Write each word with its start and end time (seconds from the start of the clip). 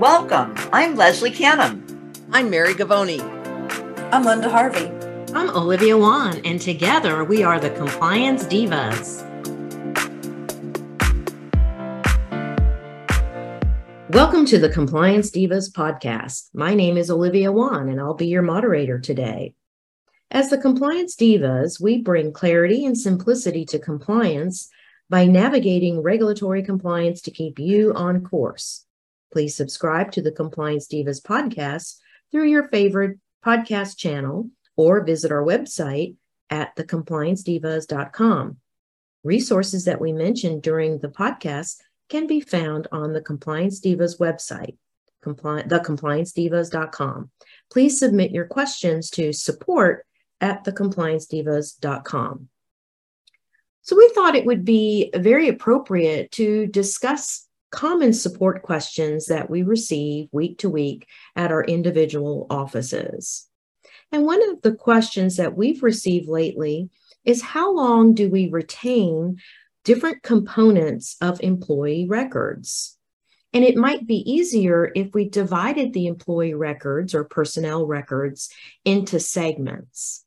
Welcome. 0.00 0.54
I'm 0.72 0.96
Leslie 0.96 1.30
Canham. 1.30 1.82
I'm 2.32 2.48
Mary 2.48 2.72
Gavoni. 2.72 3.20
I'm 4.10 4.24
Linda 4.24 4.48
Harvey. 4.48 4.86
I'm 5.34 5.50
Olivia 5.50 5.98
Wan, 5.98 6.40
and 6.42 6.58
together 6.58 7.22
we 7.22 7.42
are 7.42 7.60
the 7.60 7.68
Compliance 7.68 8.44
Divas. 8.44 9.20
Welcome 14.08 14.46
to 14.46 14.58
the 14.58 14.70
Compliance 14.70 15.30
Divas 15.30 15.70
podcast. 15.70 16.48
My 16.54 16.72
name 16.72 16.96
is 16.96 17.10
Olivia 17.10 17.52
Wan, 17.52 17.90
and 17.90 18.00
I'll 18.00 18.14
be 18.14 18.28
your 18.28 18.40
moderator 18.40 18.98
today. 18.98 19.52
As 20.30 20.48
the 20.48 20.56
Compliance 20.56 21.14
Divas, 21.14 21.78
we 21.78 22.00
bring 22.00 22.32
clarity 22.32 22.86
and 22.86 22.96
simplicity 22.96 23.66
to 23.66 23.78
compliance 23.78 24.70
by 25.10 25.26
navigating 25.26 26.00
regulatory 26.00 26.62
compliance 26.62 27.20
to 27.20 27.30
keep 27.30 27.58
you 27.58 27.92
on 27.92 28.24
course. 28.24 28.86
Please 29.32 29.56
subscribe 29.56 30.12
to 30.12 30.22
the 30.22 30.32
Compliance 30.32 30.88
Divas 30.88 31.22
podcast 31.22 31.96
through 32.30 32.48
your 32.48 32.68
favorite 32.68 33.18
podcast 33.44 33.96
channel 33.96 34.50
or 34.76 35.04
visit 35.04 35.32
our 35.32 35.44
website 35.44 36.16
at 36.48 36.74
thecompliancedivas.com. 36.76 38.56
Resources 39.22 39.84
that 39.84 40.00
we 40.00 40.12
mentioned 40.12 40.62
during 40.62 40.98
the 40.98 41.08
podcast 41.08 41.76
can 42.08 42.26
be 42.26 42.40
found 42.40 42.88
on 42.90 43.12
the 43.12 43.20
Compliance 43.20 43.80
Divas 43.80 44.18
website, 44.18 44.76
compli- 45.24 45.68
thecompliancedivas.com. 45.68 47.30
Please 47.70 47.98
submit 47.98 48.32
your 48.32 48.46
questions 48.46 49.10
to 49.10 49.32
support 49.32 50.06
at 50.40 50.64
thecompliancedivas.com. 50.64 52.48
So 53.82 53.96
we 53.96 54.10
thought 54.14 54.36
it 54.36 54.46
would 54.46 54.64
be 54.64 55.10
very 55.14 55.48
appropriate 55.48 56.32
to 56.32 56.66
discuss 56.66 57.46
common 57.70 58.12
support 58.12 58.62
questions 58.62 59.26
that 59.26 59.48
we 59.48 59.62
receive 59.62 60.28
week 60.32 60.58
to 60.58 60.68
week 60.68 61.06
at 61.36 61.52
our 61.52 61.64
individual 61.64 62.46
offices. 62.50 63.46
And 64.12 64.24
one 64.24 64.48
of 64.50 64.62
the 64.62 64.74
questions 64.74 65.36
that 65.36 65.56
we've 65.56 65.82
received 65.82 66.28
lately 66.28 66.90
is 67.24 67.42
how 67.42 67.74
long 67.74 68.14
do 68.14 68.28
we 68.28 68.48
retain 68.48 69.38
different 69.84 70.22
components 70.22 71.16
of 71.20 71.40
employee 71.42 72.06
records? 72.08 72.96
And 73.52 73.64
it 73.64 73.76
might 73.76 74.06
be 74.06 74.30
easier 74.30 74.92
if 74.94 75.12
we 75.12 75.28
divided 75.28 75.92
the 75.92 76.06
employee 76.06 76.54
records 76.54 77.14
or 77.14 77.24
personnel 77.24 77.86
records 77.86 78.48
into 78.84 79.18
segments. 79.18 80.24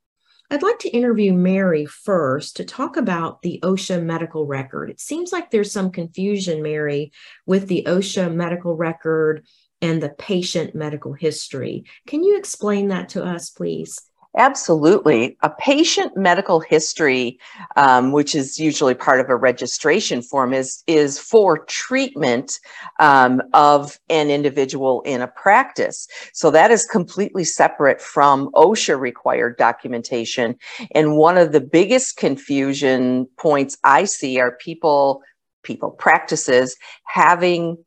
I'd 0.52 0.62
like 0.62 0.80
to 0.80 0.90
interview 0.90 1.34
Mary 1.34 1.86
first 1.86 2.58
to 2.58 2.66
talk 2.66 2.98
about 2.98 3.42
the 3.42 3.60
OSHA 3.64 4.04
medical 4.04 4.46
record. 4.46 4.90
It 4.90 5.00
seems 5.00 5.32
like 5.32 5.50
there's 5.50 5.72
some 5.72 5.92
confusion, 5.92 6.62
Mary, 6.62 7.12
with 7.46 7.68
the 7.68 7.86
OSHA 7.88 8.34
medical 8.34 8.76
record 8.76 9.46
and 9.82 10.02
the 10.02 10.10
patient 10.10 10.76
medical 10.76 11.14
history. 11.14 11.86
Can 12.08 12.24
you 12.24 12.38
explain 12.38 12.90
that 12.90 13.10
to 13.10 13.24
us, 13.24 13.50
please? 13.50 14.00
Absolutely. 14.36 15.38
A 15.44 15.50
patient 15.52 16.18
medical 16.18 16.60
history, 16.60 17.40
um, 17.76 18.12
which 18.12 18.34
is 18.34 18.58
usually 18.58 18.96
part 18.96 19.20
of 19.20 19.30
a 19.30 19.36
registration 19.36 20.24
form, 20.24 20.54
is, 20.54 20.84
is 20.88 21.20
for 21.20 21.60
treatment 21.66 22.60
um, 23.00 23.44
of 23.54 24.00
an 24.10 24.32
individual 24.32 25.02
in 25.04 25.22
a 25.22 25.28
practice. 25.28 26.08
So 26.34 26.50
that 26.50 26.72
is 26.72 26.84
completely 26.86 27.44
separate 27.44 28.02
from 28.02 28.50
OSHA 28.56 29.00
required 29.00 29.56
documentation. 29.58 30.56
And 30.96 31.16
one 31.16 31.38
of 31.38 31.52
the 31.52 31.62
biggest 31.62 32.18
confusion 32.18 33.28
points 33.38 33.78
I 33.84 34.06
see 34.06 34.40
are 34.40 34.58
people, 34.60 35.22
people, 35.62 35.92
practices 35.92 36.76
having 37.06 37.78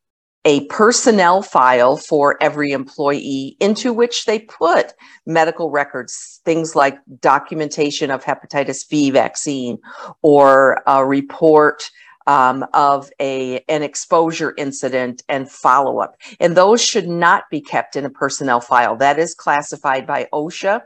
a 0.46 0.64
personnel 0.66 1.42
file 1.42 1.96
for 1.96 2.40
every 2.40 2.70
employee 2.70 3.56
into 3.58 3.92
which 3.92 4.26
they 4.26 4.38
put 4.38 4.94
medical 5.26 5.70
records, 5.70 6.40
things 6.44 6.76
like 6.76 6.96
documentation 7.20 8.12
of 8.12 8.24
hepatitis 8.24 8.88
B 8.88 9.10
vaccine 9.10 9.76
or 10.22 10.82
a 10.86 11.04
report 11.04 11.90
um, 12.28 12.64
of 12.74 13.10
a 13.20 13.58
an 13.68 13.82
exposure 13.82 14.54
incident 14.56 15.22
and 15.28 15.50
follow 15.50 15.98
up. 15.98 16.16
And 16.38 16.56
those 16.56 16.80
should 16.80 17.08
not 17.08 17.44
be 17.50 17.60
kept 17.60 17.96
in 17.96 18.04
a 18.04 18.10
personnel 18.10 18.60
file. 18.60 18.96
That 18.96 19.18
is 19.18 19.34
classified 19.34 20.06
by 20.06 20.28
OSHA 20.32 20.82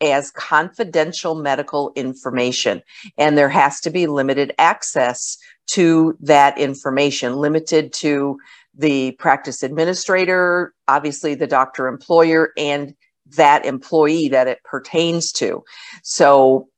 as 0.00 0.30
confidential 0.30 1.34
medical 1.34 1.92
information. 1.94 2.82
And 3.18 3.36
there 3.36 3.48
has 3.48 3.80
to 3.80 3.90
be 3.90 4.06
limited 4.06 4.52
access 4.58 5.36
to 5.68 6.16
that 6.20 6.58
information, 6.58 7.36
limited 7.36 7.92
to 7.92 8.38
the 8.76 9.12
practice 9.12 9.62
administrator, 9.62 10.74
obviously 10.88 11.34
the 11.34 11.46
doctor 11.46 11.86
employer, 11.88 12.52
and 12.56 12.94
that 13.36 13.64
employee 13.64 14.28
that 14.28 14.48
it 14.48 14.62
pertains 14.64 15.32
to. 15.32 15.62
So 16.02 16.68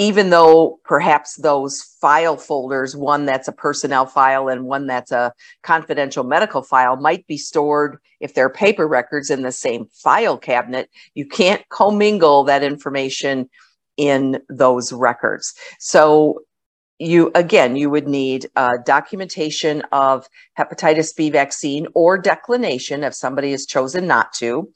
even 0.00 0.30
though 0.30 0.80
perhaps 0.84 1.36
those 1.36 1.82
file 2.00 2.38
folders, 2.38 2.96
one 2.96 3.26
that's 3.26 3.48
a 3.48 3.52
personnel 3.52 4.06
file 4.06 4.48
and 4.48 4.64
one 4.64 4.86
that's 4.86 5.12
a 5.12 5.30
confidential 5.62 6.24
medical 6.24 6.62
file, 6.62 6.96
might 6.96 7.26
be 7.26 7.36
stored 7.36 7.98
if 8.18 8.32
they're 8.32 8.48
paper 8.48 8.88
records 8.88 9.28
in 9.28 9.42
the 9.42 9.52
same 9.52 9.84
file 9.92 10.38
cabinet, 10.38 10.88
you 11.14 11.26
can't 11.26 11.68
commingle 11.68 12.44
that 12.44 12.62
information 12.62 13.50
in 13.98 14.40
those 14.48 14.90
records. 14.90 15.52
So 15.78 16.40
you 17.00 17.30
again 17.34 17.76
you 17.76 17.88
would 17.88 18.06
need 18.06 18.46
uh, 18.56 18.76
documentation 18.84 19.82
of 19.90 20.28
hepatitis 20.58 21.16
b 21.16 21.30
vaccine 21.30 21.86
or 21.94 22.18
declination 22.18 23.02
if 23.02 23.14
somebody 23.14 23.52
has 23.52 23.64
chosen 23.64 24.06
not 24.06 24.32
to 24.34 24.68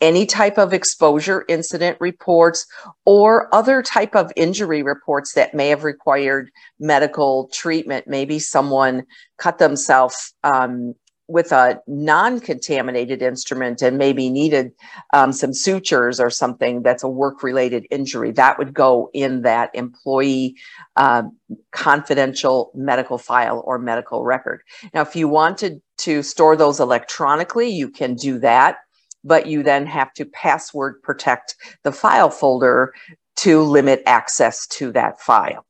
any 0.00 0.26
type 0.26 0.58
of 0.58 0.72
exposure 0.72 1.44
incident 1.48 1.96
reports 2.00 2.66
or 3.04 3.52
other 3.54 3.82
type 3.82 4.14
of 4.16 4.32
injury 4.36 4.82
reports 4.82 5.34
that 5.34 5.54
may 5.54 5.68
have 5.68 5.84
required 5.84 6.50
medical 6.80 7.48
treatment. 7.52 8.06
Maybe 8.08 8.38
someone 8.38 9.04
cut 9.36 9.58
themselves 9.58 10.34
um, 10.42 10.94
with 11.28 11.52
a 11.52 11.80
non-contaminated 11.86 13.20
instrument 13.20 13.82
and 13.82 13.98
maybe 13.98 14.30
needed 14.30 14.72
um, 15.12 15.30
some 15.30 15.52
sutures 15.52 16.18
or 16.18 16.30
something 16.30 16.82
that's 16.82 17.02
a 17.02 17.08
work-related 17.08 17.86
injury 17.90 18.32
that 18.32 18.58
would 18.58 18.72
go 18.72 19.10
in 19.12 19.42
that 19.42 19.70
employee 19.74 20.56
uh, 20.96 21.22
confidential 21.70 22.70
medical 22.74 23.18
file 23.18 23.62
or 23.66 23.78
medical 23.78 24.24
record. 24.24 24.62
Now 24.94 25.02
if 25.02 25.14
you 25.14 25.28
wanted 25.28 25.82
to 25.98 26.22
store 26.22 26.56
those 26.56 26.80
electronically 26.80 27.68
you 27.68 27.90
can 27.90 28.14
do 28.14 28.38
that 28.38 28.78
but 29.24 29.46
you 29.46 29.62
then 29.62 29.84
have 29.84 30.12
to 30.14 30.24
password 30.24 31.02
protect 31.02 31.56
the 31.82 31.92
file 31.92 32.30
folder 32.30 32.94
to 33.36 33.62
limit 33.62 34.02
access 34.06 34.66
to 34.68 34.90
that 34.92 35.20
file 35.20 35.66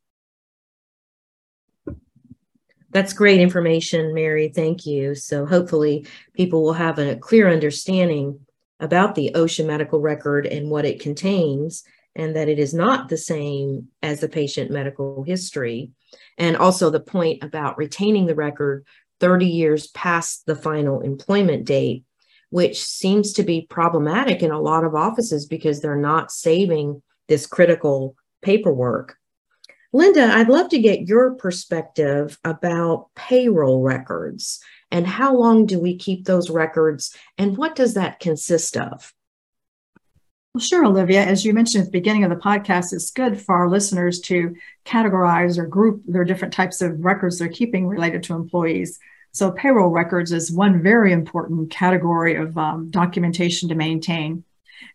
that's 2.91 3.13
great 3.13 3.41
information, 3.41 4.15
Mary. 4.15 4.49
Thank 4.49 4.87
you. 4.87 5.15
So 5.15 5.45
hopefully 5.47 6.07
people 6.35 6.63
will 6.63 6.73
have 6.73 6.99
a 6.99 7.17
clear 7.17 7.51
understanding 7.51 8.41
about 8.81 9.15
the 9.15 9.33
OSHA 9.35 9.67
medical 9.67 10.01
record 10.01 10.47
and 10.47 10.71
what 10.71 10.85
it 10.85 11.01
contains, 11.01 11.83
and 12.15 12.37
that 12.37 12.49
it 12.49 12.59
is 12.59 12.73
not 12.73 13.09
the 13.09 13.17
same 13.17 13.89
as 14.03 14.21
the 14.21 14.29
patient 14.29 14.71
medical 14.71 15.23
history. 15.23 15.91
And 16.39 16.57
also 16.57 16.89
the 16.89 17.01
point 17.01 17.43
about 17.43 17.77
retaining 17.77 18.27
the 18.27 18.35
record 18.35 18.87
30 19.21 19.47
years 19.47 19.89
past 19.89 20.47
the 20.47 20.57
final 20.57 21.01
employment 21.01 21.65
date, 21.65 22.05
which 22.51 22.83
seems 22.83 23.33
to 23.35 23.43
be 23.43 23.67
problematic 23.69 24.43
in 24.43 24.51
a 24.51 24.61
lot 24.61 24.85
of 24.85 24.95
offices 24.95 25.47
because 25.47 25.81
they're 25.81 25.97
not 25.97 26.31
saving 26.31 27.03
this 27.27 27.47
critical 27.47 28.17
paperwork. 28.43 29.17
Linda, 29.93 30.25
I'd 30.25 30.49
love 30.49 30.69
to 30.71 30.79
get 30.79 31.09
your 31.09 31.35
perspective 31.35 32.39
about 32.45 33.09
payroll 33.15 33.83
records 33.83 34.61
and 34.91 35.07
how 35.07 35.35
long 35.35 35.65
do 35.65 35.81
we 35.81 35.97
keep 35.97 36.25
those 36.25 36.51
records 36.51 37.17
and 37.39 37.57
what 37.57 37.75
does 37.75 37.95
that 37.95 38.21
consist 38.21 38.77
of? 38.77 39.15
Well, 40.55 40.63
sure, 40.63 40.85
Olivia. 40.85 41.25
As 41.25 41.45
you 41.45 41.55
mentioned 41.55 41.83
at 41.83 41.87
the 41.87 41.99
beginning 41.99 42.25
of 42.25 42.31
the 42.31 42.37
podcast, 42.37 42.93
it's 42.93 43.11
good 43.11 43.41
for 43.41 43.55
our 43.55 43.71
listeners 43.71 44.21
to 44.23 44.57
categorize 44.85 45.59
or 45.59 45.67
group 45.67 46.03
their 46.07 46.25
different 46.25 46.53
types 46.53 46.83
of 46.83 47.05
records 47.05 47.39
they're 47.39 47.49
keeping 47.49 47.87
related 47.87 48.23
to 48.25 48.35
employees. 48.35 48.99
So, 49.33 49.53
payroll 49.53 49.91
records 49.91 50.33
is 50.33 50.51
one 50.51 50.83
very 50.83 51.13
important 51.13 51.71
category 51.71 52.35
of 52.37 52.57
um, 52.59 52.91
documentation 52.91 53.69
to 53.69 53.75
maintain. 53.75 54.43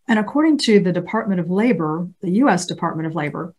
And 0.08 0.20
according 0.20 0.58
to 0.60 0.80
the 0.80 0.92
Department 0.92 1.40
of 1.40 1.50
Labor, 1.50 2.10
the 2.22 2.32
US 2.32 2.66
Department 2.66 3.08
of 3.08 3.16
Labor, 3.16 3.56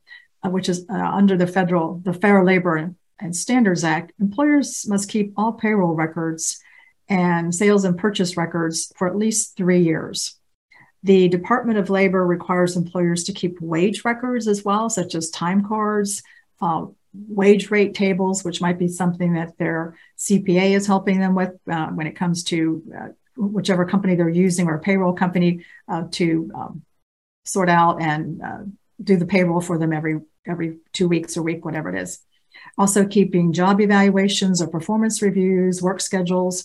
which 0.50 0.68
is 0.68 0.86
uh, 0.90 0.94
under 0.94 1.36
the 1.36 1.46
federal, 1.46 2.00
the 2.04 2.12
Fair 2.12 2.44
Labor 2.44 2.94
and 3.20 3.36
Standards 3.36 3.84
Act, 3.84 4.12
employers 4.20 4.86
must 4.88 5.08
keep 5.08 5.32
all 5.36 5.52
payroll 5.52 5.94
records 5.94 6.60
and 7.08 7.54
sales 7.54 7.84
and 7.84 7.98
purchase 7.98 8.36
records 8.36 8.92
for 8.96 9.06
at 9.06 9.16
least 9.16 9.56
three 9.56 9.80
years. 9.80 10.38
The 11.02 11.28
Department 11.28 11.78
of 11.78 11.90
Labor 11.90 12.26
requires 12.26 12.76
employers 12.76 13.24
to 13.24 13.32
keep 13.32 13.60
wage 13.60 14.04
records 14.04 14.48
as 14.48 14.64
well, 14.64 14.88
such 14.88 15.14
as 15.14 15.28
time 15.30 15.64
cards, 15.66 16.22
uh, 16.62 16.86
wage 17.28 17.70
rate 17.70 17.94
tables, 17.94 18.42
which 18.42 18.60
might 18.60 18.78
be 18.78 18.88
something 18.88 19.34
that 19.34 19.58
their 19.58 19.96
CPA 20.18 20.74
is 20.74 20.86
helping 20.86 21.20
them 21.20 21.34
with 21.34 21.52
uh, 21.70 21.88
when 21.88 22.06
it 22.06 22.16
comes 22.16 22.42
to 22.44 22.82
uh, 22.98 23.08
whichever 23.36 23.84
company 23.84 24.14
they're 24.14 24.28
using 24.28 24.66
or 24.66 24.78
payroll 24.78 25.12
company 25.12 25.64
uh, 25.88 26.04
to 26.12 26.50
um, 26.54 26.82
sort 27.44 27.68
out 27.68 28.00
and 28.00 28.42
uh, 28.42 28.58
do 29.02 29.16
the 29.16 29.26
payroll 29.26 29.60
for 29.60 29.78
them 29.78 29.92
every 29.92 30.20
every 30.46 30.78
two 30.92 31.08
weeks 31.08 31.36
or 31.36 31.42
week, 31.42 31.64
whatever 31.64 31.94
it 31.94 32.00
is. 32.00 32.20
Also, 32.78 33.06
keeping 33.06 33.52
job 33.52 33.80
evaluations 33.80 34.60
or 34.60 34.68
performance 34.68 35.22
reviews, 35.22 35.82
work 35.82 36.00
schedules. 36.00 36.64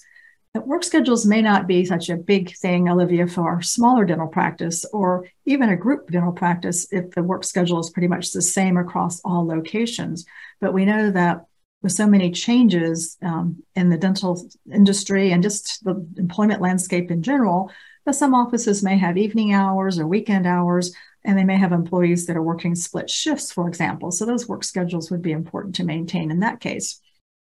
Work 0.56 0.84
schedules 0.84 1.26
may 1.26 1.42
not 1.44 1.68
be 1.68 1.86
such 1.86 2.10
a 2.10 2.18
big 2.18 2.56
thing, 2.58 2.90
Olivia, 2.90 3.28
for 3.28 3.60
a 3.60 3.64
smaller 3.64 4.04
dental 4.04 4.28
practice 4.28 4.84
or 4.92 5.28
even 5.46 5.70
a 5.70 5.78
group 5.78 6.10
dental 6.10 6.32
practice 6.32 6.88
if 6.92 7.12
the 7.12 7.22
work 7.22 7.44
schedule 7.44 7.80
is 7.80 7.92
pretty 7.92 8.08
much 8.08 8.32
the 8.32 8.42
same 8.42 8.76
across 8.78 9.22
all 9.22 9.46
locations. 9.46 10.26
But 10.60 10.74
we 10.74 10.86
know 10.86 11.12
that 11.12 11.46
with 11.82 11.92
so 11.92 12.08
many 12.08 12.32
changes 12.32 13.18
um, 13.22 13.64
in 13.76 13.90
the 13.90 13.98
dental 13.98 14.50
industry 14.74 15.32
and 15.32 15.44
just 15.44 15.84
the 15.84 16.06
employment 16.18 16.62
landscape 16.62 17.12
in 17.12 17.22
general, 17.22 17.72
that 18.06 18.16
some 18.16 18.34
offices 18.34 18.84
may 18.84 18.98
have 18.98 19.18
evening 19.18 19.54
hours 19.54 20.00
or 20.00 20.08
weekend 20.08 20.48
hours, 20.48 20.94
and 21.26 21.38
they 21.38 21.44
may 21.44 21.58
have 21.58 21.72
employees 21.72 22.26
that 22.26 22.38
are 22.38 22.44
working 22.44 22.76
split 22.76 23.10
shifts, 23.10 23.52
for 23.52 23.68
example. 23.68 24.12
So 24.12 24.26
those 24.26 24.48
work 24.48 24.64
schedules 24.64 25.12
would 25.12 25.22
be 25.22 25.32
important 25.32 25.76
to 25.76 25.84
maintain 25.84 26.32
in 26.32 26.40
that 26.40 26.60
case. 26.60 27.02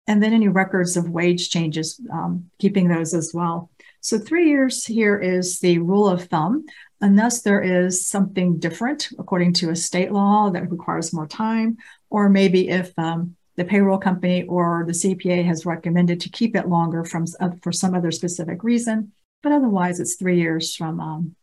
And 0.07 0.21
then 0.21 0.33
any 0.33 0.49
records 0.49 0.97
of 0.97 1.09
wage 1.09 1.49
changes, 1.49 1.99
um, 2.11 2.49
keeping 2.59 2.87
those 2.87 3.13
as 3.13 3.31
well. 3.33 3.69
So 4.01 4.19
three 4.19 4.49
years 4.49 4.85
here 4.85 5.17
is 5.17 5.59
the 5.59 5.77
rule 5.79 6.09
of 6.09 6.25
thumb, 6.25 6.65
unless 6.99 7.41
there 7.41 7.61
is 7.61 8.05
something 8.05 8.59
different 8.59 9.09
according 9.17 9.53
to 9.53 9.69
a 9.69 9.75
state 9.75 10.11
law 10.11 10.49
that 10.49 10.69
requires 10.69 11.13
more 11.13 11.27
time, 11.27 11.77
or 12.09 12.27
maybe 12.29 12.67
if 12.67 12.91
um, 12.99 13.35
the 13.55 13.63
payroll 13.63 13.97
company 13.97 14.43
or 14.43 14.83
the 14.85 14.93
CPA 14.93 15.45
has 15.45 15.65
recommended 15.65 16.19
to 16.21 16.29
keep 16.29 16.55
it 16.55 16.67
longer 16.67 17.05
from 17.05 17.25
uh, 17.39 17.51
for 17.61 17.71
some 17.71 17.93
other 17.93 18.11
specific 18.11 18.63
reason. 18.63 19.13
But 19.41 19.51
otherwise, 19.51 19.99
it's 19.99 20.15
three 20.15 20.39
years 20.39 20.75
from 20.75 20.99
um, 20.99 21.35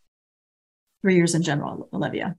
three 1.01 1.17
years 1.17 1.35
in 1.35 1.43
general, 1.43 1.89
Olivia. 1.93 2.37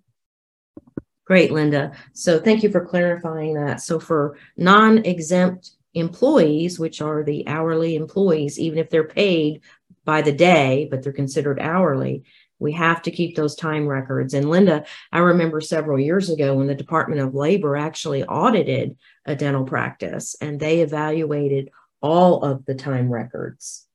Great, 1.25 1.52
Linda. 1.52 1.94
So 2.13 2.40
thank 2.40 2.63
you 2.63 2.69
for 2.72 2.86
clarifying 2.86 3.54
that. 3.54 3.81
So 3.81 4.00
for 4.00 4.38
non-exempt 4.58 5.72
employees, 5.94 6.80
which 6.80 7.02
are 7.02 7.24
the 7.24 7.48
hourly 7.48 7.96
employees, 7.96 8.60
even 8.60 8.80
if 8.80 8.90
they're 8.90 9.04
paid 9.04 9.62
by 10.04 10.22
the 10.22 10.31
day, 10.31 10.88
but 10.90 11.04
they're 11.04 11.13
considered 11.13 11.60
hourly, 11.60 12.24
we 12.60 12.74
have 12.74 13.02
to 13.02 13.12
keep 13.12 13.36
those 13.36 13.56
time 13.56 13.88
records. 13.88 14.34
And 14.34 14.50
Linda, 14.50 14.86
I 15.12 15.19
remember 15.19 15.62
several 15.62 16.00
years 16.00 16.30
ago 16.30 16.56
when 16.56 16.68
the 16.68 16.75
Department 16.75 17.22
of 17.22 17.34
Labor 17.34 17.75
actually 17.75 18.24
audited 18.24 18.98
a 19.25 19.36
dental 19.36 19.64
practice 19.64 20.36
and 20.40 20.60
they 20.60 20.81
evaluated 20.81 21.72
all 22.02 22.44
of 22.44 22.66
the 22.66 22.75
time 22.75 23.10
records. 23.12 23.88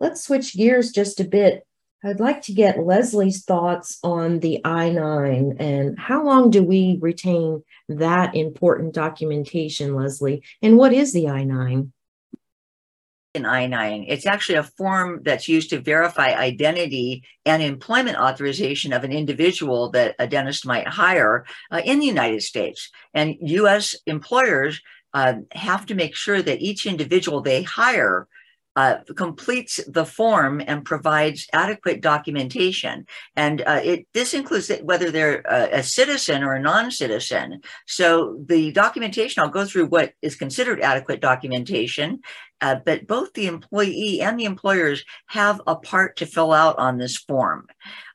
Let's 0.00 0.24
switch 0.24 0.56
gears 0.56 0.90
just 0.90 1.20
a 1.20 1.24
bit. 1.24 1.66
I'd 2.04 2.20
like 2.20 2.42
to 2.42 2.52
get 2.52 2.84
Leslie's 2.84 3.44
thoughts 3.44 3.98
on 4.02 4.40
the 4.40 4.60
I 4.64 4.90
9 4.90 5.56
and 5.60 5.98
how 5.98 6.24
long 6.24 6.50
do 6.50 6.64
we 6.64 6.98
retain 7.00 7.62
that 7.88 8.34
important 8.34 8.92
documentation, 8.92 9.94
Leslie? 9.94 10.42
And 10.60 10.76
what 10.76 10.92
is 10.92 11.12
the 11.12 11.28
I 11.28 11.44
9? 11.44 11.92
an 13.34 13.46
I-9. 13.46 14.04
It's 14.08 14.26
actually 14.26 14.56
a 14.56 14.62
form 14.62 15.22
that's 15.22 15.48
used 15.48 15.70
to 15.70 15.80
verify 15.80 16.34
identity 16.34 17.24
and 17.46 17.62
employment 17.62 18.18
authorization 18.18 18.92
of 18.92 19.04
an 19.04 19.12
individual 19.12 19.90
that 19.92 20.14
a 20.18 20.26
dentist 20.26 20.66
might 20.66 20.86
hire 20.86 21.46
uh, 21.70 21.80
in 21.84 21.98
the 21.98 22.06
United 22.06 22.42
States. 22.42 22.90
And 23.14 23.36
U.S. 23.40 23.96
employers 24.06 24.82
uh, 25.14 25.34
have 25.52 25.86
to 25.86 25.94
make 25.94 26.14
sure 26.14 26.42
that 26.42 26.60
each 26.60 26.84
individual 26.84 27.40
they 27.40 27.62
hire 27.62 28.28
uh, 28.76 28.96
completes 29.16 29.80
the 29.86 30.04
form 30.04 30.62
and 30.66 30.84
provides 30.84 31.46
adequate 31.52 32.00
documentation. 32.00 33.06
And 33.36 33.62
uh, 33.62 33.80
it 33.82 34.06
this 34.14 34.34
includes 34.34 34.70
whether 34.82 35.10
they're 35.10 35.42
a, 35.48 35.78
a 35.78 35.82
citizen 35.82 36.42
or 36.42 36.54
a 36.54 36.62
non-citizen. 36.62 37.60
So 37.86 38.38
the 38.46 38.72
documentation, 38.72 39.42
I'll 39.42 39.48
go 39.50 39.64
through 39.64 39.86
what 39.86 40.12
is 40.22 40.36
considered 40.36 40.80
adequate 40.80 41.20
documentation, 41.20 42.20
uh, 42.60 42.76
but 42.86 43.06
both 43.06 43.32
the 43.32 43.46
employee 43.46 44.20
and 44.20 44.38
the 44.38 44.44
employers 44.44 45.04
have 45.26 45.60
a 45.66 45.76
part 45.76 46.16
to 46.16 46.26
fill 46.26 46.52
out 46.52 46.78
on 46.78 46.96
this 46.96 47.16
form. 47.16 47.66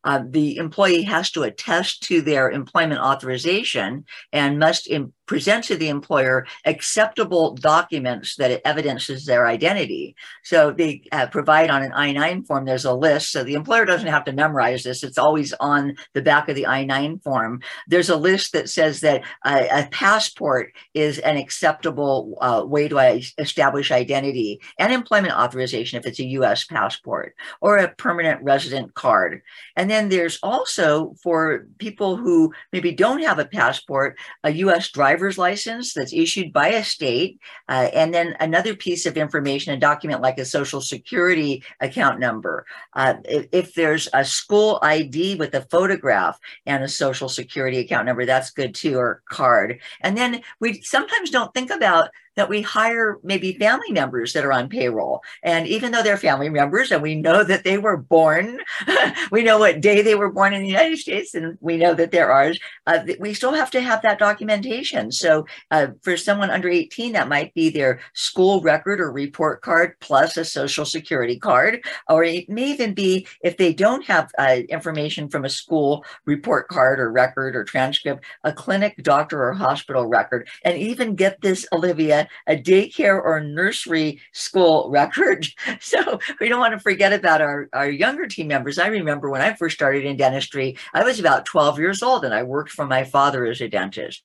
Uh, 0.04 0.24
the 0.28 0.58
employee 0.58 1.04
has 1.04 1.30
to 1.32 1.44
attest 1.44 2.02
to 2.04 2.22
their 2.22 2.50
employment 2.50 3.02
authorization 3.02 4.06
and 4.32 4.58
must 4.58 4.90
Im- 4.90 5.14
present 5.28 5.66
to 5.66 5.76
the 5.76 5.90
employer 5.90 6.48
acceptable 6.66 7.54
documents 7.56 8.36
that 8.38 8.52
it 8.52 8.62
evidences 8.66 9.26
their 9.26 9.46
identity. 9.48 10.16
So 10.44 10.72
they 10.72 11.04
uh, 11.12 11.28
provide 11.28 11.70
on 11.70 11.84
an 11.84 11.92
I-9 11.94 12.48
form, 12.48 12.66
there's 12.66 12.86
a 12.86 12.94
list. 12.94 13.32
So 13.32 13.44
the 13.44 13.54
employer 13.54 13.86
doesn't 13.86 14.08
have 14.08 14.24
to 14.26 14.32
memorize 14.32 14.84
this. 14.84 15.04
It's 15.04 15.18
always 15.18 15.54
on 15.60 15.96
the 16.14 16.22
back 16.22 16.50
of 16.50 16.56
the 16.56 16.68
I-9 16.68 17.22
form. 17.22 17.62
There's 17.88 18.10
a 18.10 18.16
list 18.16 18.54
that 18.54 18.70
says 18.70 19.02
that 19.02 19.24
uh, 19.44 19.66
a 19.72 19.88
passport 19.92 20.74
is 20.94 21.20
an 21.20 21.38
acceptable 21.38 22.38
uh, 22.42 22.64
way 22.66 22.88
to 22.88 22.98
establish 23.38 23.92
identity 23.92 24.62
and 24.80 24.94
employment 24.94 25.34
authorization 25.34 26.00
if 26.00 26.06
it's 26.06 26.20
a 26.20 26.26
U.S. 26.26 26.64
passport 26.64 27.36
or 27.62 27.78
a 27.78 27.94
permanent 27.96 28.42
resident 28.44 28.94
card. 28.94 29.42
And 29.76 29.90
then 29.90 30.10
there's 30.10 30.40
also 30.42 31.16
for 31.22 31.68
people 31.78 32.18
who 32.18 32.54
maybe 32.72 32.92
don't 32.92 33.22
have 33.24 33.40
a 33.40 33.46
passport, 33.46 34.18
a 34.44 34.52
U.S. 34.52 34.90
driver 34.90 35.17
driver's 35.18 35.38
license 35.38 35.94
that's 35.94 36.14
issued 36.14 36.54
by 36.54 36.68
a 36.68 36.84
state, 36.84 37.40
uh, 37.70 37.90
and 37.94 38.14
then 38.14 38.36
another 38.40 38.76
piece 38.76 39.08
of 39.08 39.18
information, 39.18 39.74
a 39.74 39.78
document 39.78 40.22
like 40.22 40.38
a 40.38 40.46
social 40.46 40.80
security 40.80 41.64
account 41.80 42.20
number. 42.20 42.66
Uh, 42.94 43.16
if, 43.26 43.48
if, 43.52 43.74
there's 43.74 44.08
a 44.14 44.24
school 44.24 44.80
ID 44.84 45.36
with 45.36 45.56
a 45.56 45.62
photograph 45.72 46.40
and 46.68 46.84
a 46.84 46.88
social 46.88 47.30
security 47.30 47.80
account 47.80 48.06
number, 48.06 48.26
that's 48.26 48.52
good 48.52 48.76
too, 48.76 48.96
or 48.98 49.24
card. 49.28 49.80
And 50.02 50.16
then 50.16 50.42
we 50.60 50.82
sometimes 50.82 51.32
don't 51.32 51.54
think 51.54 51.72
about 51.72 52.10
that 52.38 52.50
we 52.50 52.62
hire 52.62 53.18
maybe 53.24 53.54
family 53.54 53.92
members 53.92 54.32
that 54.34 54.46
are 54.46 54.54
on 54.54 54.70
payroll. 54.70 55.22
And 55.44 55.68
even 55.68 55.92
though 55.92 56.04
they're 56.04 56.18
family 56.18 56.50
members 56.50 56.92
and 56.92 57.02
we 57.02 57.16
know 57.16 57.44
that 57.44 57.64
they 57.64 57.78
were 57.78 57.98
born, 57.98 58.60
we 59.32 59.44
know 59.44 59.58
what 59.58 59.82
day 59.82 60.02
they 60.02 60.16
were 60.16 60.32
born 60.32 60.54
in 60.54 60.62
the 60.62 60.68
United 60.68 61.00
States 61.00 61.34
and 61.34 61.58
we 61.62 61.78
know 61.78 61.96
that 61.96 62.12
they're 62.12 62.32
ours, 62.32 62.60
uh, 62.86 63.00
we 63.20 63.34
still 63.34 63.54
have 63.54 63.72
to 63.72 63.82
have 63.82 64.04
that 64.04 64.20
documentation. 64.20 65.12
So 65.12 65.48
uh, 65.72 65.88
for 66.04 66.16
someone 66.16 66.52
under 66.52 66.70
18, 66.70 67.14
that 67.14 67.28
might 67.28 67.54
be 67.56 67.70
their 67.70 68.00
school 68.14 68.62
record 68.62 69.00
or 69.00 69.12
report 69.12 69.62
card 69.62 69.96
plus 70.00 70.38
a 70.38 70.46
social 70.46 70.86
security 70.86 71.40
card. 71.40 71.84
Or 72.08 72.24
it 72.24 72.48
may 72.50 72.70
even 72.70 72.94
be 72.94 73.28
if 73.42 73.58
they 73.58 73.74
don't 73.74 74.06
have 74.06 74.30
uh, 74.38 74.60
information 74.70 75.28
from 75.28 75.44
a 75.44 75.50
school 75.50 76.06
report 76.26 76.68
card 76.68 77.00
or 77.00 77.12
record 77.12 77.56
or 77.56 77.64
transcript, 77.64 78.24
a 78.44 78.54
clinic, 78.54 79.02
doctor, 79.02 79.44
or 79.44 79.54
hospital 79.54 80.06
record. 80.06 80.48
And 80.64 80.78
even 80.78 81.16
get 81.16 81.42
this, 81.42 81.66
Olivia, 81.74 82.27
a 82.48 82.56
daycare 82.56 83.22
or 83.22 83.40
nursery 83.42 84.20
school 84.34 84.90
record. 84.90 85.48
So 85.80 86.20
we 86.40 86.50
don't 86.50 86.60
want 86.60 86.74
to 86.74 86.80
forget 86.80 87.14
about 87.14 87.42
our, 87.42 87.70
our 87.72 87.90
younger 87.90 88.28
team 88.28 88.48
members. 88.48 88.78
I 88.78 88.88
remember 88.88 89.30
when 89.30 89.42
I 89.42 89.54
first 89.54 89.76
started 89.76 90.06
in 90.06 90.18
dentistry, 90.18 90.78
I 90.94 91.04
was 91.04 91.20
about 91.20 91.46
12 91.46 91.80
years 91.80 92.04
old 92.04 92.26
and 92.26 92.34
I 92.34 92.44
worked 92.44 92.72
for 92.72 92.86
my 92.86 93.04
father 93.04 93.46
as 93.46 93.62
a 93.62 93.70
dentist. 93.70 94.24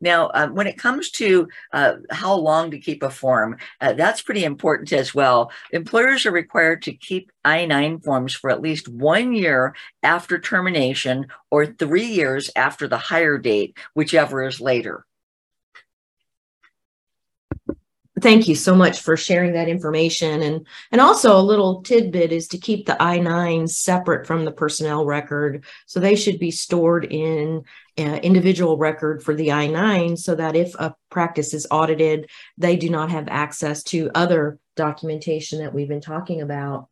Now, 0.00 0.30
um, 0.34 0.54
when 0.54 0.66
it 0.66 0.78
comes 0.78 1.10
to 1.12 1.48
uh, 1.72 1.94
how 2.10 2.34
long 2.34 2.70
to 2.70 2.78
keep 2.78 3.02
a 3.02 3.10
form, 3.10 3.56
uh, 3.80 3.92
that's 3.94 4.22
pretty 4.22 4.44
important 4.44 4.92
as 4.92 5.14
well. 5.14 5.50
Employers 5.72 6.26
are 6.26 6.32
required 6.32 6.82
to 6.82 6.92
keep 6.92 7.30
I 7.44 7.66
9 7.66 8.00
forms 8.00 8.34
for 8.34 8.50
at 8.50 8.62
least 8.62 8.88
one 8.88 9.34
year 9.34 9.74
after 10.02 10.38
termination 10.38 11.26
or 11.50 11.66
three 11.66 12.06
years 12.06 12.50
after 12.56 12.88
the 12.88 12.98
hire 12.98 13.38
date, 13.38 13.76
whichever 13.94 14.44
is 14.44 14.60
later. 14.60 15.04
Thank 18.24 18.48
you 18.48 18.54
so 18.54 18.74
much 18.74 19.02
for 19.02 19.18
sharing 19.18 19.52
that 19.52 19.68
information 19.68 20.40
and 20.40 20.66
and 20.90 21.00
also 21.02 21.38
a 21.38 21.44
little 21.44 21.82
tidbit 21.82 22.32
is 22.32 22.48
to 22.48 22.56
keep 22.56 22.86
the 22.86 22.96
i9 22.98 23.68
separate 23.68 24.26
from 24.26 24.46
the 24.46 24.50
personnel 24.50 25.04
record 25.04 25.62
so 25.84 26.00
they 26.00 26.16
should 26.16 26.38
be 26.38 26.50
stored 26.50 27.04
in 27.04 27.62
an 27.98 28.16
individual 28.20 28.78
record 28.78 29.22
for 29.22 29.34
the 29.34 29.48
i9 29.48 30.18
so 30.18 30.34
that 30.34 30.56
if 30.56 30.74
a 30.76 30.94
practice 31.10 31.52
is 31.52 31.66
audited 31.70 32.30
they 32.56 32.76
do 32.76 32.88
not 32.88 33.10
have 33.10 33.28
access 33.28 33.82
to 33.82 34.10
other 34.14 34.58
documentation 34.74 35.58
that 35.58 35.74
we've 35.74 35.88
been 35.88 36.00
talking 36.00 36.40
about 36.40 36.88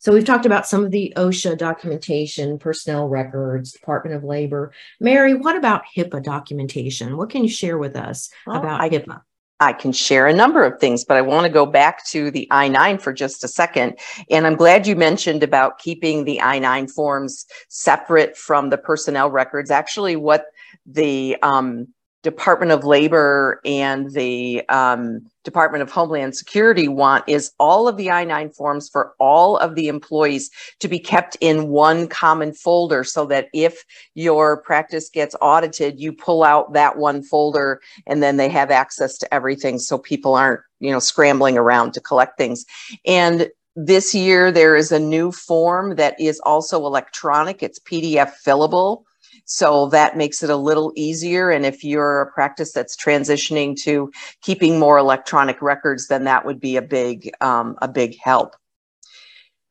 so 0.00 0.12
we've 0.12 0.26
talked 0.26 0.46
about 0.46 0.68
some 0.68 0.84
of 0.84 0.92
the 0.92 1.12
OSHA 1.16 1.58
documentation, 1.58 2.60
personnel 2.60 3.08
records, 3.08 3.72
Department 3.72 4.14
of 4.14 4.22
Labor. 4.22 4.72
Mary, 5.00 5.34
what 5.34 5.56
about 5.56 5.82
HIPAA 5.96 6.22
documentation? 6.22 7.16
What 7.16 7.30
can 7.30 7.42
you 7.42 7.48
share 7.48 7.76
with 7.76 7.96
us 7.96 8.30
well, 8.46 8.58
about 8.60 8.80
I, 8.80 8.90
HIPAA? 8.90 9.22
I 9.60 9.72
can 9.72 9.92
share 9.92 10.26
a 10.26 10.32
number 10.32 10.64
of 10.64 10.78
things, 10.78 11.04
but 11.04 11.16
I 11.16 11.22
want 11.22 11.44
to 11.44 11.52
go 11.52 11.66
back 11.66 12.06
to 12.08 12.30
the 12.30 12.46
I 12.50 12.68
9 12.68 12.98
for 12.98 13.12
just 13.12 13.42
a 13.42 13.48
second. 13.48 13.98
And 14.30 14.46
I'm 14.46 14.54
glad 14.54 14.86
you 14.86 14.94
mentioned 14.94 15.42
about 15.42 15.78
keeping 15.78 16.24
the 16.24 16.40
I 16.40 16.58
9 16.58 16.88
forms 16.88 17.44
separate 17.68 18.36
from 18.36 18.70
the 18.70 18.78
personnel 18.78 19.30
records. 19.30 19.70
Actually, 19.70 20.16
what 20.16 20.46
the 20.86 21.36
um, 21.42 21.88
Department 22.22 22.72
of 22.72 22.84
Labor 22.84 23.60
and 23.64 24.12
the 24.12 24.62
um, 24.68 25.20
Department 25.44 25.82
of 25.82 25.90
Homeland 25.90 26.36
Security 26.36 26.88
want 26.88 27.24
is 27.28 27.52
all 27.58 27.86
of 27.86 27.96
the 27.96 28.10
I 28.10 28.24
9 28.24 28.50
forms 28.50 28.88
for 28.88 29.14
all 29.20 29.56
of 29.58 29.76
the 29.76 29.86
employees 29.86 30.50
to 30.80 30.88
be 30.88 30.98
kept 30.98 31.36
in 31.40 31.68
one 31.68 32.08
common 32.08 32.52
folder 32.52 33.04
so 33.04 33.24
that 33.26 33.48
if 33.54 33.84
your 34.14 34.60
practice 34.62 35.08
gets 35.08 35.36
audited, 35.40 36.00
you 36.00 36.12
pull 36.12 36.42
out 36.42 36.72
that 36.72 36.98
one 36.98 37.22
folder 37.22 37.80
and 38.06 38.20
then 38.22 38.36
they 38.36 38.48
have 38.48 38.70
access 38.70 39.16
to 39.18 39.32
everything 39.32 39.78
so 39.78 39.96
people 39.96 40.34
aren't, 40.34 40.60
you 40.80 40.90
know, 40.90 40.98
scrambling 40.98 41.56
around 41.56 41.94
to 41.94 42.00
collect 42.00 42.36
things. 42.36 42.64
And 43.06 43.48
this 43.76 44.12
year, 44.12 44.50
there 44.50 44.74
is 44.74 44.90
a 44.90 44.98
new 44.98 45.30
form 45.30 45.94
that 45.94 46.20
is 46.20 46.40
also 46.40 46.84
electronic, 46.84 47.62
it's 47.62 47.78
PDF 47.78 48.32
fillable. 48.44 49.04
So 49.50 49.86
that 49.88 50.14
makes 50.14 50.42
it 50.42 50.50
a 50.50 50.56
little 50.56 50.92
easier. 50.94 51.50
And 51.50 51.64
if 51.64 51.82
you're 51.82 52.20
a 52.20 52.30
practice 52.30 52.70
that's 52.70 52.94
transitioning 52.94 53.74
to 53.80 54.12
keeping 54.42 54.78
more 54.78 54.98
electronic 54.98 55.62
records, 55.62 56.08
then 56.08 56.24
that 56.24 56.44
would 56.44 56.60
be 56.60 56.76
a 56.76 56.82
big, 56.82 57.30
um, 57.40 57.74
a 57.80 57.88
big 57.88 58.18
help. 58.22 58.56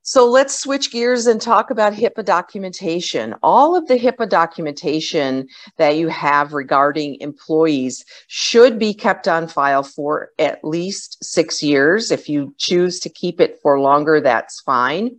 So 0.01 0.25
let's 0.25 0.59
switch 0.59 0.91
gears 0.91 1.27
and 1.27 1.39
talk 1.39 1.69
about 1.69 1.93
HIPAA 1.93 2.25
documentation. 2.25 3.35
All 3.43 3.75
of 3.75 3.87
the 3.87 3.99
HIPAA 3.99 4.27
documentation 4.27 5.47
that 5.77 5.97
you 5.97 6.07
have 6.07 6.53
regarding 6.53 7.21
employees 7.21 8.03
should 8.27 8.79
be 8.79 8.95
kept 8.95 9.27
on 9.27 9.47
file 9.47 9.83
for 9.83 10.29
at 10.39 10.63
least 10.63 11.23
six 11.23 11.61
years. 11.61 12.09
If 12.09 12.29
you 12.29 12.55
choose 12.57 12.99
to 13.01 13.09
keep 13.09 13.39
it 13.39 13.59
for 13.61 13.79
longer, 13.79 14.21
that's 14.21 14.59
fine. 14.61 15.17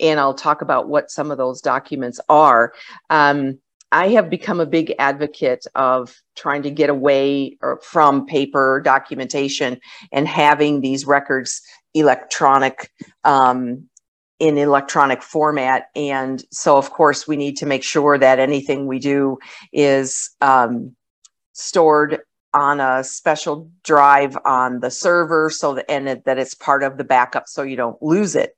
And 0.00 0.18
I'll 0.18 0.34
talk 0.34 0.62
about 0.62 0.88
what 0.88 1.10
some 1.10 1.30
of 1.30 1.36
those 1.36 1.60
documents 1.60 2.20
are. 2.30 2.72
Um, 3.10 3.58
I 3.90 4.08
have 4.08 4.28
become 4.28 4.60
a 4.60 4.66
big 4.66 4.94
advocate 4.98 5.66
of 5.74 6.14
trying 6.36 6.62
to 6.62 6.70
get 6.70 6.90
away 6.90 7.56
from 7.82 8.26
paper 8.26 8.82
documentation 8.84 9.80
and 10.12 10.28
having 10.28 10.80
these 10.80 11.06
records 11.06 11.62
electronic 11.94 12.90
um, 13.24 13.88
in 14.38 14.58
electronic 14.58 15.22
format. 15.22 15.86
And 15.96 16.44
so, 16.52 16.76
of 16.76 16.90
course, 16.90 17.26
we 17.26 17.36
need 17.36 17.56
to 17.58 17.66
make 17.66 17.82
sure 17.82 18.18
that 18.18 18.38
anything 18.38 18.86
we 18.86 18.98
do 18.98 19.38
is 19.72 20.30
um, 20.40 20.94
stored 21.52 22.20
on 22.54 22.80
a 22.80 23.04
special 23.04 23.70
drive 23.84 24.36
on 24.44 24.80
the 24.80 24.90
server 24.90 25.50
so 25.50 25.74
that 25.74 25.90
and 25.90 26.22
that 26.24 26.38
it's 26.38 26.54
part 26.54 26.82
of 26.82 26.96
the 26.96 27.04
backup 27.04 27.46
so 27.46 27.62
you 27.62 27.76
don't 27.76 28.02
lose 28.02 28.34
it 28.34 28.57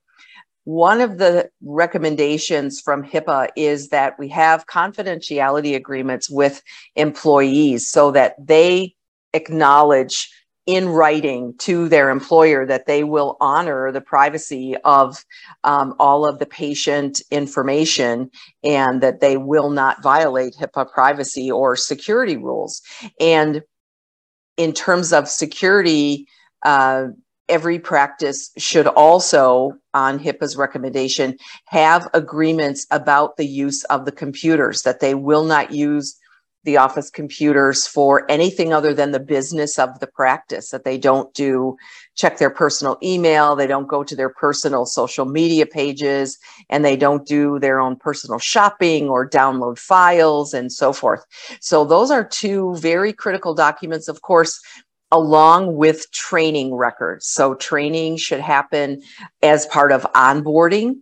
one 0.64 1.00
of 1.00 1.18
the 1.18 1.50
recommendations 1.62 2.80
from 2.80 3.02
HIPAA 3.02 3.48
is 3.56 3.88
that 3.88 4.18
we 4.18 4.28
have 4.28 4.66
confidentiality 4.66 5.74
agreements 5.74 6.30
with 6.30 6.62
employees 6.96 7.88
so 7.88 8.10
that 8.12 8.34
they 8.38 8.94
acknowledge 9.32 10.30
in 10.66 10.88
writing 10.88 11.54
to 11.58 11.88
their 11.88 12.10
employer 12.10 12.66
that 12.66 12.86
they 12.86 13.02
will 13.02 13.36
honor 13.40 13.90
the 13.90 14.00
privacy 14.00 14.76
of 14.84 15.24
um, 15.64 15.94
all 15.98 16.24
of 16.26 16.38
the 16.38 16.46
patient 16.46 17.20
information 17.30 18.30
and 18.62 19.02
that 19.02 19.20
they 19.20 19.36
will 19.36 19.70
not 19.70 20.02
violate 20.02 20.54
HIPAA 20.54 20.92
privacy 20.92 21.50
or 21.50 21.74
security 21.74 22.36
rules. 22.36 22.82
And 23.18 23.62
in 24.56 24.72
terms 24.72 25.12
of 25.12 25.26
security, 25.28 26.28
uh, 26.62 27.06
every 27.50 27.78
practice 27.78 28.50
should 28.56 28.86
also, 28.86 29.72
on 29.92 30.18
HIPAA's 30.18 30.56
recommendation, 30.56 31.36
have 31.66 32.08
agreements 32.14 32.86
about 32.90 33.36
the 33.36 33.46
use 33.46 33.84
of 33.84 34.04
the 34.04 34.12
computers, 34.12 34.82
that 34.82 35.00
they 35.00 35.14
will 35.14 35.44
not 35.44 35.72
use 35.72 36.16
the 36.64 36.76
office 36.76 37.08
computers 37.10 37.86
for 37.86 38.30
anything 38.30 38.72
other 38.72 38.92
than 38.92 39.12
the 39.12 39.20
business 39.20 39.78
of 39.78 39.98
the 40.00 40.06
practice, 40.06 40.70
that 40.70 40.84
they 40.84 40.98
don't 40.98 41.32
do 41.32 41.76
check 42.16 42.36
their 42.36 42.50
personal 42.50 42.98
email, 43.02 43.56
they 43.56 43.66
don't 43.66 43.88
go 43.88 44.04
to 44.04 44.14
their 44.14 44.28
personal 44.28 44.84
social 44.84 45.24
media 45.24 45.64
pages, 45.64 46.38
and 46.68 46.84
they 46.84 46.96
don't 46.96 47.26
do 47.26 47.58
their 47.58 47.80
own 47.80 47.96
personal 47.96 48.38
shopping 48.38 49.08
or 49.08 49.28
download 49.28 49.78
files 49.78 50.52
and 50.52 50.70
so 50.70 50.92
forth. 50.92 51.24
So, 51.60 51.84
those 51.84 52.10
are 52.10 52.24
two 52.24 52.76
very 52.76 53.14
critical 53.14 53.54
documents. 53.54 54.06
Of 54.06 54.20
course, 54.20 54.60
along 55.12 55.76
with 55.76 56.10
training 56.12 56.74
records. 56.74 57.26
So, 57.26 57.54
training 57.54 58.16
should 58.16 58.40
happen 58.40 59.02
as 59.42 59.66
part 59.66 59.92
of 59.92 60.02
onboarding 60.14 60.96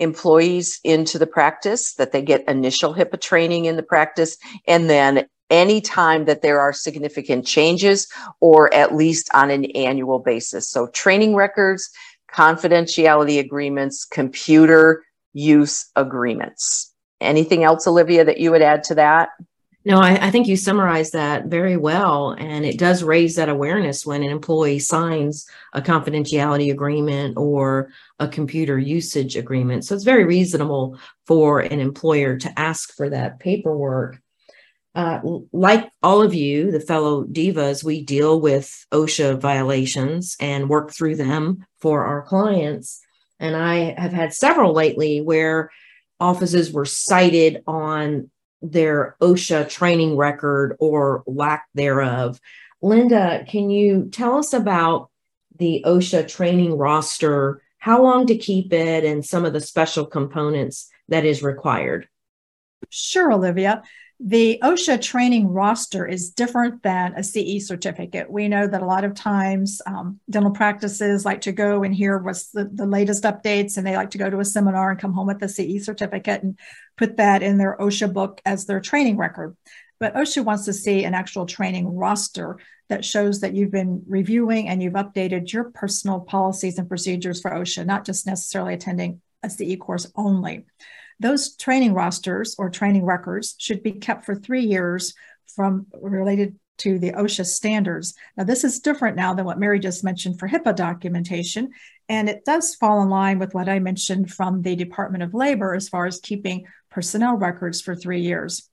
employees 0.00 0.80
into 0.82 1.18
the 1.18 1.26
practice, 1.26 1.94
that 1.94 2.12
they 2.12 2.20
get 2.22 2.48
initial 2.48 2.94
HIPAA 2.94 3.20
training 3.20 3.66
in 3.66 3.76
the 3.76 3.82
practice, 3.82 4.36
and 4.66 4.90
then 4.90 5.26
any 5.50 5.80
time 5.80 6.24
that 6.24 6.42
there 6.42 6.60
are 6.60 6.72
significant 6.72 7.46
changes, 7.46 8.08
or 8.40 8.72
at 8.74 8.94
least 8.94 9.30
on 9.34 9.50
an 9.50 9.66
annual 9.66 10.18
basis. 10.18 10.68
So, 10.68 10.88
training 10.88 11.34
records, 11.34 11.90
confidentiality 12.32 13.38
agreements, 13.38 14.04
computer 14.04 15.04
use 15.32 15.90
agreements. 15.96 16.92
Anything 17.20 17.64
else, 17.64 17.86
Olivia, 17.86 18.24
that 18.24 18.38
you 18.38 18.50
would 18.50 18.62
add 18.62 18.82
to 18.84 18.94
that? 18.96 19.30
No, 19.86 19.98
I, 19.98 20.28
I, 20.28 20.30
think 20.30 20.46
you 20.46 20.56
summarized 20.56 21.12
that 21.12 21.46
very 21.46 21.76
well. 21.76 22.30
And 22.30 22.64
it 22.64 22.78
does 22.78 23.02
raise 23.02 23.36
that 23.36 23.50
awareness 23.50 24.06
when 24.06 24.22
an 24.22 24.30
employee 24.30 24.78
signs 24.78 25.46
a 25.74 25.82
confidentiality 25.82 26.72
agreement 26.72 27.36
or 27.36 27.90
a 28.18 28.26
computer 28.26 28.78
usage 28.78 29.36
agreement. 29.36 29.84
So 29.84 29.94
it's 29.94 30.04
very 30.04 30.24
reasonable 30.24 30.98
for 31.26 31.60
an 31.60 31.80
employer 31.80 32.38
to 32.38 32.58
ask 32.58 32.94
for 32.94 33.10
that 33.10 33.40
paperwork. 33.40 34.20
Uh, 34.94 35.20
like 35.52 35.90
all 36.02 36.22
of 36.22 36.32
you, 36.32 36.70
the 36.70 36.80
fellow 36.80 37.24
divas, 37.24 37.84
we 37.84 38.02
deal 38.02 38.40
with 38.40 38.86
OSHA 38.90 39.38
violations 39.38 40.36
and 40.40 40.70
work 40.70 40.92
through 40.92 41.16
them 41.16 41.66
for 41.80 42.06
our 42.06 42.22
clients. 42.22 43.02
And 43.38 43.54
I 43.54 44.00
have 44.00 44.12
had 44.12 44.32
several 44.32 44.72
lately 44.72 45.20
where 45.20 45.70
offices 46.20 46.72
were 46.72 46.86
cited 46.86 47.62
on 47.66 48.30
their 48.70 49.16
OSHA 49.20 49.68
training 49.68 50.16
record 50.16 50.76
or 50.78 51.22
lack 51.26 51.66
thereof. 51.74 52.40
Linda, 52.82 53.44
can 53.48 53.70
you 53.70 54.08
tell 54.10 54.38
us 54.38 54.52
about 54.52 55.10
the 55.56 55.84
OSHA 55.86 56.28
training 56.28 56.76
roster, 56.76 57.62
how 57.78 58.02
long 58.02 58.26
to 58.26 58.36
keep 58.36 58.72
it, 58.72 59.04
and 59.04 59.24
some 59.24 59.44
of 59.44 59.52
the 59.52 59.60
special 59.60 60.06
components 60.06 60.88
that 61.08 61.24
is 61.24 61.42
required? 61.42 62.08
Sure, 62.90 63.32
Olivia. 63.32 63.82
The 64.26 64.58
OSHA 64.62 65.02
training 65.02 65.48
roster 65.48 66.06
is 66.06 66.30
different 66.30 66.82
than 66.82 67.12
a 67.12 67.22
CE 67.22 67.66
certificate. 67.66 68.30
We 68.30 68.48
know 68.48 68.66
that 68.66 68.80
a 68.80 68.86
lot 68.86 69.04
of 69.04 69.12
times 69.12 69.82
um, 69.84 70.18
dental 70.30 70.50
practices 70.50 71.26
like 71.26 71.42
to 71.42 71.52
go 71.52 71.82
and 71.82 71.94
hear 71.94 72.16
what's 72.16 72.46
the, 72.46 72.64
the 72.72 72.86
latest 72.86 73.24
updates, 73.24 73.76
and 73.76 73.86
they 73.86 73.94
like 73.94 74.12
to 74.12 74.18
go 74.18 74.30
to 74.30 74.40
a 74.40 74.44
seminar 74.46 74.90
and 74.90 74.98
come 74.98 75.12
home 75.12 75.26
with 75.26 75.42
a 75.42 75.48
CE 75.50 75.84
certificate 75.84 76.42
and 76.42 76.58
put 76.96 77.18
that 77.18 77.42
in 77.42 77.58
their 77.58 77.76
OSHA 77.78 78.14
book 78.14 78.40
as 78.46 78.64
their 78.64 78.80
training 78.80 79.18
record. 79.18 79.58
But 80.00 80.14
OSHA 80.14 80.42
wants 80.42 80.64
to 80.64 80.72
see 80.72 81.04
an 81.04 81.12
actual 81.12 81.44
training 81.44 81.94
roster 81.94 82.58
that 82.88 83.04
shows 83.04 83.42
that 83.42 83.54
you've 83.54 83.72
been 83.72 84.04
reviewing 84.08 84.68
and 84.68 84.82
you've 84.82 84.94
updated 84.94 85.52
your 85.52 85.64
personal 85.64 86.20
policies 86.20 86.78
and 86.78 86.88
procedures 86.88 87.42
for 87.42 87.50
OSHA, 87.50 87.84
not 87.84 88.06
just 88.06 88.26
necessarily 88.26 88.72
attending 88.72 89.20
a 89.42 89.50
CE 89.50 89.76
course 89.78 90.10
only. 90.16 90.64
Those 91.20 91.56
training 91.56 91.94
rosters 91.94 92.54
or 92.58 92.70
training 92.70 93.04
records 93.04 93.54
should 93.58 93.82
be 93.82 93.92
kept 93.92 94.24
for 94.24 94.34
three 94.34 94.64
years 94.64 95.14
from 95.46 95.86
related 96.00 96.58
to 96.78 96.98
the 96.98 97.12
OSHA 97.12 97.46
standards. 97.46 98.14
Now, 98.36 98.44
this 98.44 98.64
is 98.64 98.80
different 98.80 99.16
now 99.16 99.34
than 99.34 99.44
what 99.44 99.60
Mary 99.60 99.78
just 99.78 100.02
mentioned 100.02 100.38
for 100.38 100.48
HIPAA 100.48 100.74
documentation, 100.74 101.70
and 102.08 102.28
it 102.28 102.44
does 102.44 102.74
fall 102.74 103.02
in 103.02 103.08
line 103.08 103.38
with 103.38 103.54
what 103.54 103.68
I 103.68 103.78
mentioned 103.78 104.32
from 104.32 104.62
the 104.62 104.74
Department 104.74 105.22
of 105.22 105.34
Labor 105.34 105.74
as 105.74 105.88
far 105.88 106.06
as 106.06 106.20
keeping 106.20 106.66
personnel 106.90 107.36
records 107.36 107.80
for 107.80 107.94
three 107.94 108.20
years. 108.20 108.68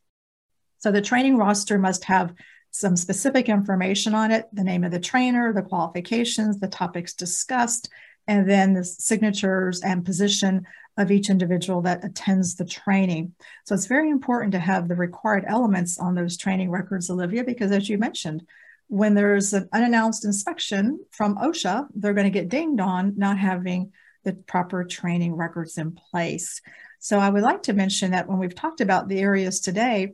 So 0.80 0.92
the 0.92 1.02
training 1.02 1.38
roster 1.38 1.78
must 1.78 2.06
have 2.06 2.34
some 2.72 2.96
specific 2.96 3.50
information 3.50 4.16
on 4.16 4.32
it 4.32 4.46
the 4.54 4.64
name 4.64 4.84
of 4.84 4.92
the 4.92 5.00
trainer, 5.00 5.54
the 5.54 5.62
qualifications, 5.62 6.58
the 6.58 6.68
topics 6.68 7.14
discussed, 7.14 7.90
and 8.28 8.50
then 8.50 8.74
the 8.74 8.84
signatures 8.84 9.82
and 9.82 10.06
position 10.06 10.66
of 10.98 11.12
each 11.12 11.30
individual 11.30 11.82
that 11.82 12.04
attends 12.04 12.56
the 12.56 12.66
training. 12.66 13.34
So 13.66 13.76
it's 13.76 13.86
very 13.86 14.10
important 14.10 14.52
to 14.54 14.60
have 14.60 14.88
the 14.88 14.96
required 14.96 15.46
elements 15.48 15.98
on 15.98 16.16
those 16.16 16.38
training 16.38 16.70
records, 16.70 17.10
Olivia, 17.10 17.44
because 17.44 17.72
as 17.72 17.90
you 17.90 17.98
mentioned, 17.98 18.46
when 18.88 19.14
there's 19.14 19.54
an 19.54 19.70
unannounced 19.72 20.26
inspection 20.26 21.00
from 21.12 21.38
OSHA, 21.38 21.88
they're 21.96 22.14
going 22.14 22.26
to 22.26 22.40
get 22.40 22.50
dinged 22.50 22.82
on 22.82 23.14
not 23.16 23.38
having 23.38 23.94
the 24.24 24.34
proper 24.34 24.84
training 24.84 25.34
records 25.34 25.78
in 25.78 25.94
place. 25.94 26.62
So 27.00 27.18
I 27.18 27.30
would 27.30 27.42
like 27.42 27.64
to 27.64 27.74
mention 27.74 28.12
that 28.12 28.28
when 28.28 28.38
we've 28.38 28.54
talked 28.54 28.82
about 28.82 29.08
the 29.08 29.20
areas 29.20 29.62
today, 29.62 30.14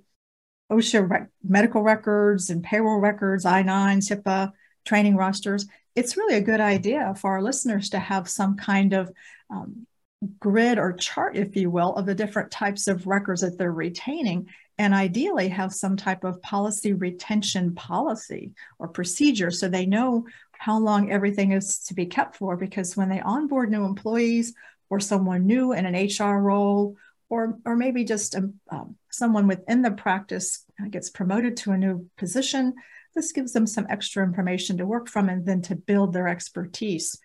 OSHA 0.72 1.10
rec- 1.10 1.30
medical 1.44 1.82
records 1.82 2.50
and 2.50 2.64
payroll 2.64 3.00
records, 3.00 3.46
I-9, 3.46 3.98
HIPAA, 3.98 4.52
training 4.86 5.16
rosters, 5.16 5.66
it's 5.96 6.16
really 6.16 6.36
a 6.36 6.42
good 6.42 6.62
idea 6.62 7.16
for 7.16 7.32
our 7.32 7.42
listeners 7.42 7.90
to 7.90 8.00
have 8.00 8.30
some 8.30 8.56
kind 8.58 8.94
of 8.94 9.12
um, 9.50 9.88
grid 10.40 10.78
or 10.78 10.94
chart, 10.94 11.36
if 11.36 11.56
you 11.56 11.70
will, 11.70 11.96
of 11.96 12.06
the 12.06 12.16
different 12.16 12.52
types 12.52 12.88
of 12.88 13.08
records 13.08 13.42
that 13.42 13.58
they're 13.58 13.72
retaining 13.72 14.48
and 14.78 14.94
ideally 14.94 15.50
have 15.50 15.74
some 15.74 15.98
type 15.98 16.24
of 16.24 16.42
policy 16.42 16.94
retention 16.94 17.74
policy 17.74 18.52
or 18.80 18.88
procedure 18.88 19.52
so 19.52 19.68
they 19.68 19.86
know 19.86 20.26
how 20.52 20.78
long 20.78 21.12
everything 21.12 21.52
is 21.52 21.80
to 21.80 21.94
be 21.94 22.06
kept 22.06 22.36
for 22.36 22.58
because 22.58 22.98
when 22.98 23.10
they 23.10 23.22
onboard 23.22 23.72
new 23.72 23.86
employees 23.86 24.54
or 24.90 25.00
someone 25.00 25.46
new 25.46 25.74
in 25.74 25.86
an 25.86 26.08
HR 26.08 26.40
role 26.40 26.96
or 27.30 27.58
or 27.66 27.76
maybe 27.76 28.04
just 28.04 28.36
um, 28.36 28.54
um, 28.70 28.96
someone 29.10 29.48
within 29.48 29.82
the 29.82 29.92
practice 29.92 30.64
gets 30.90 31.10
promoted 31.10 31.58
to 31.58 31.72
a 31.72 31.78
new 31.78 32.08
position 32.18 32.74
this 33.16 33.32
gives 33.32 33.54
them 33.54 33.66
some 33.66 33.88
extra 33.90 34.24
information 34.24 34.78
to 34.78 34.86
work 34.86 35.10
from 35.10 35.28
and 35.28 35.46
then 35.46 35.62
to 35.62 35.76
build 35.76 36.14
their 36.14 36.28
expertise 36.28 37.20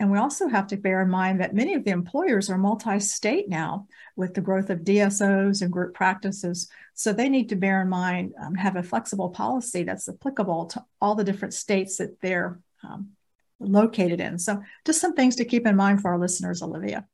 and 0.00 0.10
we 0.10 0.16
also 0.16 0.48
have 0.48 0.66
to 0.68 0.78
bear 0.78 1.02
in 1.02 1.10
mind 1.10 1.40
that 1.40 1.54
many 1.54 1.74
of 1.74 1.84
the 1.84 1.90
employers 1.90 2.48
are 2.48 2.56
multi-state 2.56 3.50
now 3.50 3.86
with 4.16 4.32
the 4.32 4.40
growth 4.40 4.70
of 4.70 4.78
DSOs 4.78 5.60
and 5.60 5.70
group 5.70 5.92
practices. 5.92 6.70
So 6.94 7.12
they 7.12 7.28
need 7.28 7.50
to 7.50 7.56
bear 7.56 7.82
in 7.82 7.90
mind, 7.90 8.32
um, 8.40 8.54
have 8.54 8.76
a 8.76 8.82
flexible 8.82 9.28
policy 9.28 9.82
that's 9.82 10.08
applicable 10.08 10.66
to 10.66 10.84
all 11.02 11.14
the 11.14 11.22
different 11.22 11.52
states 11.52 11.98
that 11.98 12.18
they're 12.22 12.58
um, 12.82 13.10
located 13.60 14.22
in. 14.22 14.38
So 14.38 14.62
just 14.86 15.02
some 15.02 15.14
things 15.14 15.36
to 15.36 15.44
keep 15.44 15.66
in 15.66 15.76
mind 15.76 16.00
for 16.00 16.12
our 16.12 16.18
listeners, 16.18 16.62
Olivia. 16.62 17.06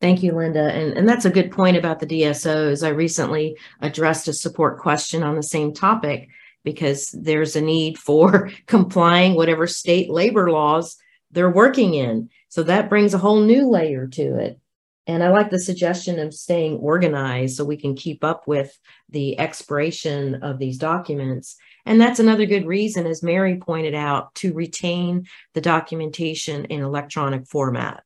Thank 0.00 0.24
you, 0.24 0.32
Linda. 0.32 0.72
And, 0.72 0.98
and 0.98 1.08
that's 1.08 1.24
a 1.24 1.30
good 1.30 1.52
point 1.52 1.76
about 1.76 2.00
the 2.00 2.06
DSOs. 2.06 2.84
I 2.84 2.90
recently 2.90 3.56
addressed 3.80 4.26
a 4.26 4.32
support 4.32 4.80
question 4.80 5.22
on 5.22 5.36
the 5.36 5.42
same 5.42 5.72
topic 5.72 6.28
because 6.64 7.10
there's 7.12 7.54
a 7.54 7.60
need 7.60 7.96
for 7.96 8.50
complying 8.66 9.36
whatever 9.36 9.68
state 9.68 10.10
labor 10.10 10.50
laws 10.50 10.96
they're 11.34 11.50
working 11.50 11.94
in. 11.94 12.30
So 12.48 12.62
that 12.62 12.88
brings 12.88 13.12
a 13.14 13.18
whole 13.18 13.40
new 13.40 13.68
layer 13.68 14.06
to 14.08 14.36
it. 14.38 14.58
And 15.06 15.22
I 15.22 15.28
like 15.30 15.50
the 15.50 15.58
suggestion 15.58 16.18
of 16.18 16.32
staying 16.32 16.78
organized 16.78 17.56
so 17.56 17.64
we 17.64 17.76
can 17.76 17.94
keep 17.94 18.24
up 18.24 18.48
with 18.48 18.78
the 19.10 19.38
expiration 19.38 20.36
of 20.36 20.58
these 20.58 20.78
documents. 20.78 21.56
And 21.84 22.00
that's 22.00 22.20
another 22.20 22.46
good 22.46 22.66
reason, 22.66 23.06
as 23.06 23.22
Mary 23.22 23.56
pointed 23.56 23.94
out, 23.94 24.34
to 24.36 24.54
retain 24.54 25.26
the 25.52 25.60
documentation 25.60 26.64
in 26.66 26.80
electronic 26.80 27.46
format. 27.46 28.02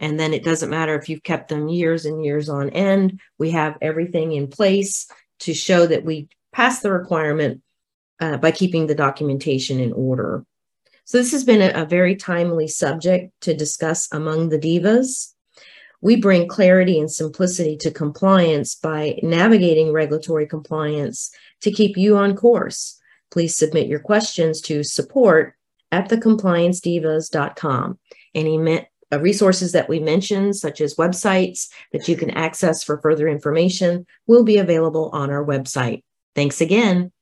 And 0.00 0.18
then 0.18 0.34
it 0.34 0.42
doesn't 0.42 0.70
matter 0.70 0.96
if 0.96 1.08
you've 1.08 1.22
kept 1.22 1.48
them 1.48 1.68
years 1.68 2.06
and 2.06 2.24
years 2.24 2.48
on 2.48 2.70
end, 2.70 3.20
we 3.38 3.52
have 3.52 3.78
everything 3.80 4.32
in 4.32 4.48
place 4.48 5.08
to 5.40 5.54
show 5.54 5.86
that 5.86 6.04
we 6.04 6.28
pass 6.52 6.80
the 6.80 6.90
requirement 6.90 7.62
uh, 8.18 8.36
by 8.36 8.50
keeping 8.50 8.88
the 8.88 8.96
documentation 8.96 9.78
in 9.78 9.92
order. 9.92 10.44
So 11.04 11.18
this 11.18 11.32
has 11.32 11.44
been 11.44 11.62
a, 11.62 11.82
a 11.82 11.86
very 11.86 12.16
timely 12.16 12.68
subject 12.68 13.32
to 13.42 13.54
discuss 13.54 14.08
among 14.12 14.48
the 14.48 14.58
divas. 14.58 15.32
We 16.00 16.16
bring 16.16 16.48
clarity 16.48 16.98
and 16.98 17.10
simplicity 17.10 17.76
to 17.78 17.90
compliance 17.90 18.74
by 18.74 19.18
navigating 19.22 19.92
regulatory 19.92 20.46
compliance 20.46 21.30
to 21.60 21.70
keep 21.70 21.96
you 21.96 22.16
on 22.16 22.36
course. 22.36 22.98
Please 23.30 23.56
submit 23.56 23.86
your 23.86 24.00
questions 24.00 24.60
to 24.62 24.82
support 24.82 25.54
at 25.92 26.08
thecompliancedivas.com. 26.08 27.98
Any 28.34 28.86
uh, 29.12 29.20
resources 29.20 29.72
that 29.72 29.88
we 29.88 30.00
mentioned, 30.00 30.56
such 30.56 30.80
as 30.80 30.96
websites 30.96 31.68
that 31.92 32.08
you 32.08 32.16
can 32.16 32.30
access 32.30 32.82
for 32.82 32.98
further 33.00 33.28
information, 33.28 34.06
will 34.26 34.42
be 34.42 34.58
available 34.58 35.10
on 35.12 35.30
our 35.30 35.44
website. 35.44 36.02
Thanks 36.34 36.60
again. 36.60 37.12